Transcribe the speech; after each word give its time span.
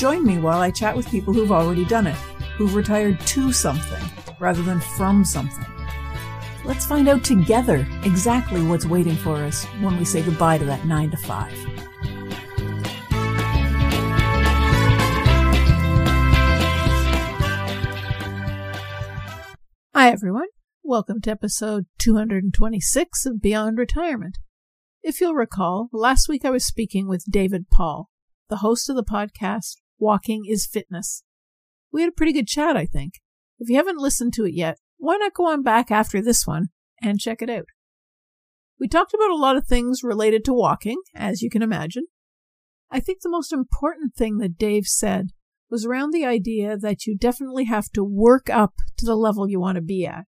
Join 0.00 0.24
me 0.24 0.38
while 0.38 0.62
I 0.62 0.70
chat 0.70 0.96
with 0.96 1.10
people 1.10 1.34
who've 1.34 1.52
already 1.52 1.84
done 1.84 2.06
it, 2.06 2.16
who've 2.56 2.74
retired 2.74 3.20
to 3.20 3.52
something 3.52 4.02
rather 4.38 4.62
than 4.62 4.80
from 4.80 5.26
something. 5.26 5.66
Let's 6.64 6.86
find 6.86 7.06
out 7.06 7.22
together 7.22 7.86
exactly 8.02 8.62
what's 8.62 8.86
waiting 8.86 9.14
for 9.16 9.34
us 9.34 9.66
when 9.82 9.98
we 9.98 10.06
say 10.06 10.22
goodbye 10.22 10.56
to 10.56 10.64
that 10.64 10.86
9 10.86 11.10
to 11.10 11.16
5. 11.18 11.52
Hi, 19.94 20.10
everyone. 20.10 20.48
Welcome 20.82 21.20
to 21.20 21.30
episode 21.30 21.84
226 21.98 23.26
of 23.26 23.42
Beyond 23.42 23.76
Retirement. 23.76 24.38
If 25.02 25.20
you'll 25.20 25.34
recall, 25.34 25.90
last 25.92 26.26
week 26.26 26.46
I 26.46 26.50
was 26.50 26.64
speaking 26.64 27.06
with 27.06 27.30
David 27.30 27.68
Paul, 27.70 28.08
the 28.48 28.56
host 28.56 28.88
of 28.88 28.96
the 28.96 29.04
podcast 29.04 29.76
Walking 30.00 30.44
is 30.48 30.66
Fitness. 30.66 31.22
We 31.92 32.00
had 32.00 32.08
a 32.08 32.16
pretty 32.16 32.32
good 32.32 32.48
chat, 32.48 32.76
I 32.76 32.86
think. 32.86 33.14
If 33.58 33.68
you 33.68 33.76
haven't 33.76 33.98
listened 33.98 34.32
to 34.34 34.46
it 34.46 34.54
yet, 34.54 34.78
why 34.96 35.18
not 35.18 35.34
go 35.34 35.46
on 35.46 35.62
back 35.62 35.90
after 35.90 36.22
this 36.22 36.46
one 36.46 36.68
and 37.02 37.20
check 37.20 37.42
it 37.42 37.50
out? 37.50 37.66
We 38.78 38.88
talked 38.88 39.12
about 39.12 39.30
a 39.30 39.36
lot 39.36 39.56
of 39.56 39.66
things 39.66 40.02
related 40.02 40.42
to 40.46 40.54
walking, 40.54 41.02
as 41.14 41.42
you 41.42 41.50
can 41.50 41.62
imagine. 41.62 42.06
I 42.90 42.98
think 42.98 43.20
the 43.20 43.28
most 43.28 43.52
important 43.52 44.14
thing 44.14 44.38
that 44.38 44.56
Dave 44.56 44.86
said 44.86 45.28
was 45.70 45.84
around 45.84 46.12
the 46.12 46.24
idea 46.24 46.78
that 46.78 47.06
you 47.06 47.16
definitely 47.16 47.64
have 47.64 47.90
to 47.90 48.02
work 48.02 48.48
up 48.48 48.74
to 48.96 49.04
the 49.04 49.14
level 49.14 49.48
you 49.48 49.60
want 49.60 49.76
to 49.76 49.82
be 49.82 50.06
at. 50.06 50.24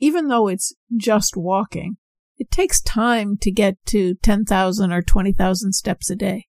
Even 0.00 0.26
though 0.26 0.48
it's 0.48 0.74
just 0.96 1.36
walking, 1.36 1.96
it 2.38 2.50
takes 2.50 2.82
time 2.82 3.36
to 3.40 3.52
get 3.52 3.76
to 3.86 4.16
10,000 4.16 4.92
or 4.92 5.00
20,000 5.00 5.72
steps 5.72 6.10
a 6.10 6.16
day. 6.16 6.46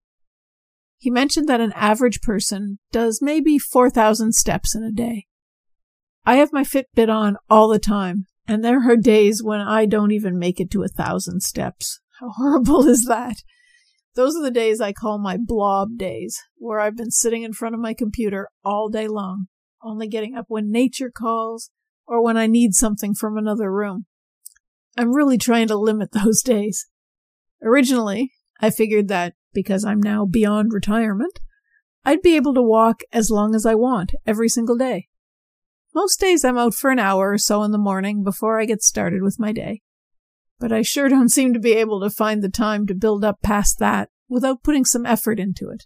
He 1.04 1.12
mentioned 1.12 1.50
that 1.50 1.60
an 1.60 1.74
average 1.74 2.22
person 2.22 2.80
does 2.94 3.22
maybe 3.22 3.60
4,000 3.60 4.32
steps 4.32 4.74
in 4.74 4.84
a 4.84 4.90
day. 4.90 5.26
I 6.26 6.38
have 6.38 6.54
my 6.54 6.64
Fitbit 6.64 7.10
on 7.10 7.36
all 7.50 7.68
the 7.68 7.78
time, 7.78 8.28
and 8.48 8.64
there 8.64 8.90
are 8.90 8.96
days 8.96 9.44
when 9.44 9.60
I 9.60 9.86
don't 9.86 10.14
even 10.14 10.40
make 10.40 10.62
it 10.62 10.72
to 10.72 10.84
a 10.84 10.88
thousand 10.88 11.42
steps. 11.42 12.00
How 12.22 12.30
horrible 12.38 12.88
is 12.88 13.04
that? 13.04 13.44
Those 14.16 14.38
are 14.38 14.42
the 14.42 14.50
days 14.50 14.80
I 14.80 14.94
call 14.94 15.20
my 15.20 15.36
blob 15.38 15.98
days, 15.98 16.40
where 16.56 16.80
I've 16.80 16.96
been 16.96 17.12
sitting 17.12 17.44
in 17.44 17.52
front 17.52 17.76
of 17.76 17.82
my 17.82 17.94
computer 17.94 18.48
all 18.64 18.88
day 18.88 19.10
long, 19.10 19.48
only 19.84 20.08
getting 20.08 20.36
up 20.36 20.46
when 20.48 20.72
nature 20.72 21.12
calls 21.14 21.70
or 22.08 22.24
when 22.24 22.38
I 22.38 22.48
need 22.48 22.76
something 22.76 23.14
from 23.14 23.38
another 23.38 23.70
room. 23.70 24.06
I'm 24.98 25.14
really 25.14 25.38
trying 25.38 25.68
to 25.68 25.76
limit 25.76 26.12
those 26.14 26.42
days. 26.42 26.88
Originally, 27.62 28.32
I 28.62 28.70
figured 28.70 29.10
that 29.10 29.34
because 29.54 29.86
I'm 29.86 30.02
now 30.02 30.26
beyond 30.26 30.74
retirement, 30.74 31.40
I'd 32.06 32.22
be 32.22 32.36
able 32.36 32.54
to 32.56 32.62
walk 32.62 33.02
as 33.12 33.30
long 33.30 33.56
as 33.56 33.66
I 33.66 33.76
want 33.76 34.12
every 34.26 34.50
single 34.50 34.78
day. 34.78 35.08
Most 35.96 36.20
days 36.20 36.44
I'm 36.44 36.58
out 36.58 36.74
for 36.74 36.90
an 36.90 37.00
hour 37.00 37.32
or 37.32 37.38
so 37.38 37.64
in 37.64 37.72
the 37.72 37.78
morning 37.78 38.24
before 38.24 38.60
I 38.60 38.66
get 38.66 38.82
started 38.82 39.22
with 39.22 39.40
my 39.40 39.52
day 39.52 39.82
but 40.64 40.72
I 40.72 40.82
sure 40.82 41.10
don't 41.10 41.30
seem 41.30 41.54
to 41.54 41.60
be 41.60 41.74
able 41.74 42.00
to 42.02 42.10
find 42.10 42.42
the 42.42 42.50
time 42.50 42.88
to 42.88 42.96
build 42.96 43.26
up 43.26 43.42
past 43.42 43.80
that 43.80 44.10
without 44.30 44.64
putting 44.64 44.86
some 44.86 45.06
effort 45.06 45.38
into 45.38 45.70
it. 45.70 45.84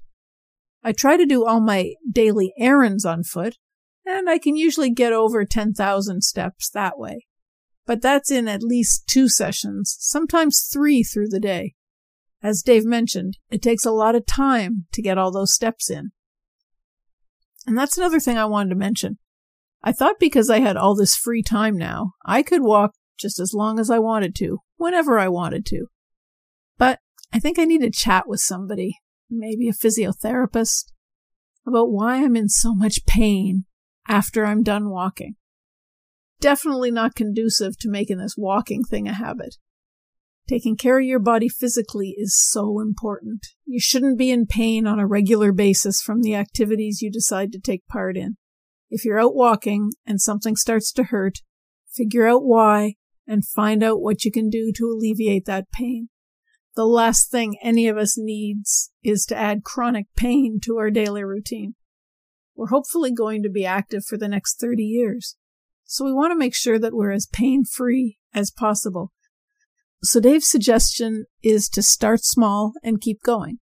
I 0.84 0.92
try 0.92 1.18
to 1.18 1.26
do 1.26 1.46
all 1.46 1.60
my 1.60 1.96
daily 2.10 2.54
errands 2.60 3.04
on 3.04 3.24
foot, 3.24 3.58
and 4.06 4.30
I 4.30 4.38
can 4.38 4.56
usually 4.56 4.92
get 4.92 5.12
over 5.12 5.44
10,000 5.44 6.22
steps 6.22 6.70
that 6.70 7.00
way. 7.00 7.26
But 7.88 8.04
that's 8.04 8.30
in 8.30 8.48
at 8.48 8.62
least 8.62 9.08
two 9.08 9.28
sessions, 9.28 9.96
sometimes 10.00 10.70
three 10.72 11.02
through 11.02 11.30
the 11.30 11.40
day. 11.40 11.74
As 12.44 12.62
Dave 12.62 12.86
mentioned, 12.86 13.38
it 13.50 13.62
takes 13.62 13.86
a 13.86 13.92
lot 13.92 14.16
of 14.16 14.26
time 14.26 14.86
to 14.94 15.02
get 15.02 15.18
all 15.18 15.32
those 15.32 15.54
steps 15.54 15.90
in. 15.90 16.12
And 17.66 17.78
that's 17.78 17.98
another 17.98 18.20
thing 18.20 18.38
I 18.38 18.46
wanted 18.46 18.70
to 18.70 18.76
mention. 18.76 19.18
I 19.84 19.92
thought 19.92 20.20
because 20.20 20.50
I 20.50 20.60
had 20.60 20.78
all 20.78 20.96
this 20.96 21.16
free 21.16 21.44
time 21.44 21.78
now, 21.78 22.14
I 22.26 22.44
could 22.44 22.62
walk 22.62 22.94
just 23.20 23.40
as 23.40 23.54
long 23.54 23.80
as 23.80 23.90
I 23.90 24.00
wanted 24.00 24.36
to, 24.36 24.60
whenever 24.78 25.18
I 25.18 25.28
wanted 25.28 25.66
to. 25.68 25.88
But 26.78 27.00
I 27.34 27.40
think 27.40 27.60
I 27.60 27.66
need 27.66 27.82
to 27.82 27.92
chat 27.92 28.28
with 28.28 28.40
somebody, 28.40 28.98
maybe 29.30 29.68
a 29.68 29.74
physiotherapist, 29.74 30.92
about 31.66 31.92
why 31.92 32.18
I'm 32.18 32.36
in 32.36 32.50
so 32.50 32.74
much 32.74 33.06
pain 33.06 33.66
after 34.08 34.46
I'm 34.46 34.64
done 34.64 34.90
walking. 34.90 35.36
Definitely 36.40 36.92
not 36.92 37.16
conducive 37.16 37.78
to 37.80 37.90
making 37.90 38.20
this 38.20 38.36
walking 38.38 38.84
thing 38.84 39.08
a 39.08 39.14
habit. 39.14 39.58
Taking 40.48 40.78
care 40.78 41.00
of 41.00 41.06
your 41.06 41.20
body 41.20 41.50
physically 41.50 42.16
is 42.18 42.38
so 42.38 42.80
important. 42.80 43.48
You 43.66 43.82
shouldn't 43.82 44.18
be 44.18 44.32
in 44.32 44.46
pain 44.46 44.88
on 44.88 44.98
a 44.98 45.08
regular 45.08 45.52
basis 45.52 46.02
from 46.02 46.22
the 46.22 46.36
activities 46.36 47.02
you 47.02 47.12
decide 47.12 47.52
to 47.52 47.60
take 47.60 47.86
part 47.88 48.16
in. 48.16 48.38
If 48.90 49.04
you're 49.04 49.20
out 49.20 49.36
walking 49.36 49.92
and 50.06 50.22
something 50.22 50.56
starts 50.56 50.94
to 50.94 51.04
hurt, 51.04 51.40
figure 51.92 52.26
out 52.26 52.46
why 52.46 52.96
and 53.28 53.46
find 53.46 53.84
out 53.84 54.00
what 54.00 54.24
you 54.24 54.32
can 54.32 54.50
do 54.50 54.72
to 54.76 54.86
alleviate 54.86 55.46
that 55.46 55.70
pain. 55.72 56.08
The 56.78 56.86
last 56.86 57.30
thing 57.30 57.58
any 57.62 57.90
of 57.90 57.98
us 57.98 58.18
needs 58.18 58.92
is 59.04 59.26
to 59.26 59.36
add 59.36 59.66
chronic 59.66 60.06
pain 60.16 60.60
to 60.64 60.78
our 60.78 60.90
daily 60.90 61.26
routine. 61.26 61.76
We're 62.56 62.68
hopefully 62.68 63.12
going 63.12 63.44
to 63.44 63.50
be 63.50 63.66
active 63.66 64.06
for 64.06 64.18
the 64.18 64.30
next 64.30 64.62
30 64.62 64.84
years. 64.84 65.36
So 65.84 66.06
we 66.06 66.14
want 66.14 66.32
to 66.32 66.38
make 66.38 66.56
sure 66.56 66.80
that 66.80 66.94
we're 66.94 67.12
as 67.12 67.26
pain 67.26 67.66
free 67.66 68.18
as 68.34 68.50
possible. 68.52 69.12
So 70.04 70.20
Dave's 70.20 70.50
suggestion 70.50 71.26
is 71.44 71.68
to 71.70 71.82
start 71.82 72.24
small 72.24 72.74
and 72.84 73.02
keep 73.02 73.22
going. 73.24 73.60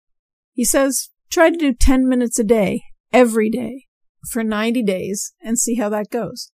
He 0.54 0.66
says, 0.66 1.10
try 1.30 1.50
to 1.50 1.58
do 1.58 1.74
10 1.74 2.08
minutes 2.08 2.40
a 2.40 2.44
day, 2.44 2.84
every 3.12 3.50
day, 3.50 3.86
for 4.30 4.44
90 4.44 4.84
days 4.84 5.34
and 5.42 5.60
see 5.60 5.76
how 5.76 5.90
that 5.90 6.10
goes 6.10 6.52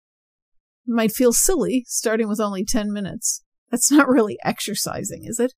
might 0.89 1.12
feel 1.12 1.33
silly 1.33 1.84
starting 1.87 2.28
with 2.28 2.41
only 2.41 2.65
10 2.65 2.93
minutes. 2.93 3.44
That's 3.71 3.91
not 3.91 4.09
really 4.09 4.39
exercising, 4.43 5.25
is 5.25 5.39
it? 5.39 5.53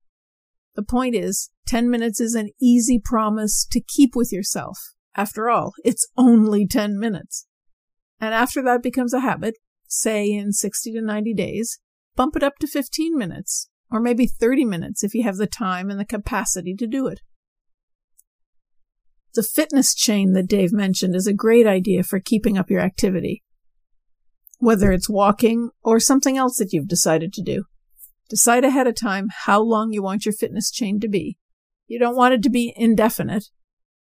The 0.74 0.82
point 0.82 1.14
is, 1.14 1.50
10 1.66 1.88
minutes 1.88 2.20
is 2.20 2.34
an 2.34 2.50
easy 2.60 3.00
promise 3.02 3.66
to 3.70 3.80
keep 3.80 4.16
with 4.16 4.32
yourself. 4.32 4.78
After 5.16 5.48
all, 5.48 5.72
it's 5.84 6.06
only 6.16 6.66
10 6.66 6.98
minutes. 6.98 7.46
And 8.20 8.34
after 8.34 8.62
that 8.62 8.82
becomes 8.82 9.14
a 9.14 9.20
habit, 9.20 9.54
say 9.88 10.30
in 10.30 10.52
60 10.52 10.92
to 10.92 11.00
90 11.00 11.34
days, 11.34 11.78
bump 12.16 12.36
it 12.36 12.42
up 12.42 12.58
to 12.60 12.66
15 12.66 13.16
minutes, 13.16 13.68
or 13.90 14.00
maybe 14.00 14.26
30 14.26 14.64
minutes 14.64 15.02
if 15.02 15.14
you 15.14 15.22
have 15.24 15.36
the 15.36 15.46
time 15.46 15.90
and 15.90 15.98
the 15.98 16.04
capacity 16.04 16.74
to 16.74 16.86
do 16.86 17.06
it. 17.06 17.20
The 19.34 19.42
fitness 19.42 19.94
chain 19.94 20.32
that 20.32 20.48
Dave 20.48 20.72
mentioned 20.72 21.14
is 21.14 21.26
a 21.26 21.32
great 21.32 21.66
idea 21.66 22.02
for 22.02 22.18
keeping 22.18 22.58
up 22.58 22.70
your 22.70 22.80
activity 22.80 23.42
whether 24.60 24.92
it's 24.92 25.08
walking 25.08 25.70
or 25.82 25.98
something 25.98 26.36
else 26.36 26.58
that 26.58 26.72
you've 26.72 26.86
decided 26.86 27.32
to 27.32 27.42
do. 27.42 27.64
Decide 28.28 28.62
ahead 28.62 28.86
of 28.86 28.94
time 28.94 29.28
how 29.44 29.60
long 29.60 29.92
you 29.92 30.02
want 30.02 30.24
your 30.24 30.34
fitness 30.34 30.70
chain 30.70 31.00
to 31.00 31.08
be. 31.08 31.38
You 31.88 31.98
don't 31.98 32.16
want 32.16 32.34
it 32.34 32.42
to 32.44 32.50
be 32.50 32.72
indefinite 32.76 33.46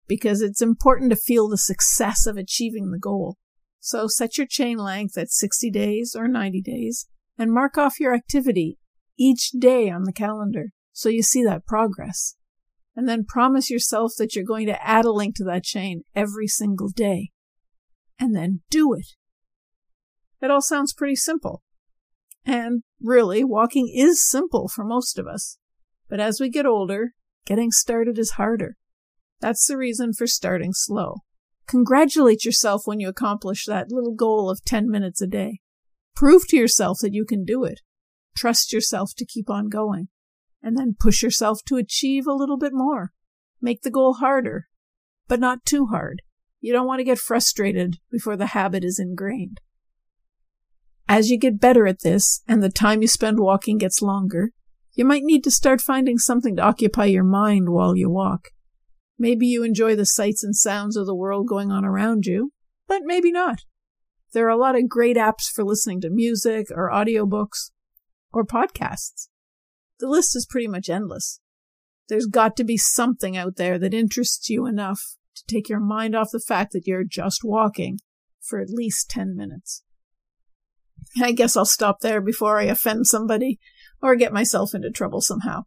because 0.09 0.41
it's 0.41 0.63
important 0.63 1.11
to 1.11 1.17
feel 1.17 1.49
the 1.49 1.59
success 1.59 2.27
of 2.27 2.37
achieving 2.37 2.91
the 2.91 2.99
goal. 2.99 3.37
So 3.81 4.09
set 4.09 4.39
your 4.39 4.47
chain 4.47 4.79
length 4.79 5.17
at 5.17 5.31
60 5.31 5.71
days 5.71 6.17
or 6.19 6.27
90 6.27 6.63
days 6.63 7.07
and 7.39 7.53
mark 7.53 7.77
off 7.77 8.01
your 8.01 8.15
activity 8.15 8.79
each 9.19 9.51
day 9.51 9.91
on 9.91 10.05
the 10.05 10.13
calendar 10.13 10.71
so 10.93 11.09
you 11.09 11.23
see 11.23 11.45
that 11.45 11.67
progress. 11.67 12.37
And 12.95 13.07
then 13.07 13.27
promise 13.27 13.71
yourself 13.71 14.13
that 14.17 14.35
you're 14.35 14.45
going 14.45 14.67
to 14.67 14.83
add 14.83 15.05
a 15.05 15.13
link 15.13 15.37
to 15.37 15.45
that 15.45 15.65
chain 15.65 16.03
every 16.15 16.47
single 16.47 16.89
day. 16.89 17.31
And 18.19 18.35
then 18.35 18.63
do 18.71 18.95
it. 18.95 19.09
It 20.41 20.51
all 20.51 20.63
sounds 20.63 20.95
pretty 20.95 21.17
simple. 21.17 21.63
And 22.47 22.83
really, 23.01 23.45
walking 23.45 23.93
is 23.95 24.27
simple 24.27 24.69
for 24.69 24.85
most 24.85 25.19
of 25.19 25.27
us. 25.27 25.59
But 26.09 26.21
as 26.21 26.41
we 26.41 26.49
get 26.49 26.65
older, 26.65 27.11
getting 27.45 27.71
started 27.71 28.19
is 28.19 28.33
harder. 28.33 28.77
That's 29.41 29.67
the 29.67 29.77
reason 29.77 30.15
for 30.15 30.27
starting 30.27 30.73
slow. 30.73 31.17
Congratulate 31.67 32.45
yourself 32.45 32.83
when 32.87 33.01
you 33.01 33.09
accomplish 33.09 33.67
that 33.67 33.91
little 33.91 34.15
goal 34.15 34.49
of 34.49 34.65
10 34.65 34.89
minutes 34.89 35.21
a 35.21 35.27
day. 35.27 35.61
Prove 36.15 36.49
to 36.49 36.57
yourself 36.57 36.99
that 37.03 37.13
you 37.13 37.27
can 37.27 37.45
do 37.45 37.65
it. 37.65 37.81
Trust 38.37 38.73
yourself 38.73 39.13
to 39.17 39.25
keep 39.25 39.49
on 39.49 39.69
going. 39.69 40.09
And 40.63 40.77
then 40.77 40.97
push 40.99 41.23
yourself 41.23 41.61
to 41.67 41.77
achieve 41.77 42.27
a 42.27 42.35
little 42.35 42.59
bit 42.59 42.73
more. 42.73 43.13
Make 43.61 43.83
the 43.83 43.91
goal 43.91 44.15
harder, 44.15 44.67
but 45.29 45.41
not 45.41 45.65
too 45.65 45.87
hard. 45.87 46.23
You 46.61 46.73
don't 46.73 46.87
want 46.87 47.01
to 47.01 47.05
get 47.05 47.19
frustrated 47.19 47.97
before 48.11 48.37
the 48.37 48.47
habit 48.47 48.85
is 48.85 48.99
ingrained. 48.99 49.61
As 51.09 51.31
you 51.31 51.39
get 51.39 51.61
better 51.61 51.87
at 51.87 52.03
this 52.03 52.43
and 52.49 52.63
the 52.63 52.69
time 52.69 53.01
you 53.01 53.09
spend 53.09 53.39
walking 53.39 53.79
gets 53.79 54.03
longer, 54.03 54.51
you 54.95 55.05
might 55.05 55.23
need 55.23 55.45
to 55.45 55.51
start 55.51 55.81
finding 55.81 56.19
something 56.19 56.57
to 56.57 56.63
occupy 56.63 57.05
your 57.05 57.23
mind 57.23 57.69
while 57.69 57.95
you 57.95 58.11
walk. 58.11 58.49
Maybe 59.19 59.47
you 59.47 59.63
enjoy 59.63 59.95
the 59.95 60.07
sights 60.07 60.43
and 60.43 60.57
sounds 60.57 60.97
of 60.97 61.07
the 61.07 61.15
world 61.15 61.47
going 61.47 61.71
on 61.71 61.85
around 61.85 62.27
you, 62.27 62.53
but 62.89 63.03
maybe 63.05 63.31
not. 63.31 63.61
There 64.33 64.47
are 64.47 64.51
a 64.51 64.57
lot 64.57 64.75
of 64.75 64.89
great 64.89 65.17
apps 65.17 65.49
for 65.55 65.65
listening 65.65 66.01
to 66.01 66.11
music 66.11 66.67
or 66.75 66.91
audiobooks 66.91 67.71
or 68.33 68.45
podcasts. 68.45 69.29
The 69.99 70.09
list 70.09 70.37
is 70.37 70.47
pretty 70.47 70.69
much 70.69 70.89
endless. 70.89 71.41
There's 72.09 72.27
got 72.27 72.57
to 72.57 72.65
be 72.65 72.77
something 72.77 73.37
out 73.37 73.57
there 73.57 73.79
that 73.79 73.95
interests 73.95 74.49
you 74.49 74.67
enough 74.67 75.01
to 75.35 75.43
take 75.47 75.69
your 75.69 75.81
mind 75.81 76.15
off 76.15 76.29
the 76.33 76.41
fact 76.41 76.73
that 76.73 76.87
you're 76.87 77.05
just 77.05 77.41
walking 77.43 77.99
for 78.41 78.61
at 78.61 78.71
least 78.71 79.11
10 79.11 79.37
minutes. 79.37 79.83
I 81.21 81.33
guess 81.33 81.57
I'll 81.57 81.65
stop 81.65 82.01
there 82.01 82.21
before 82.21 82.59
I 82.59 82.65
offend 82.65 83.07
somebody 83.07 83.59
or 84.03 84.17
get 84.17 84.33
myself 84.33 84.75
into 84.75 84.91
trouble 84.91 85.21
somehow. 85.21 85.63